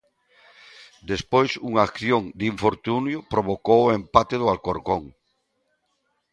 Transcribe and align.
Despois 1.11 1.51
unha 1.69 1.85
acción 1.89 2.23
de 2.37 2.45
infortunio 2.53 3.17
provocou 3.33 3.79
o 3.83 3.93
empate 3.99 4.35
do 4.41 4.47
Alcorcón. 4.53 5.03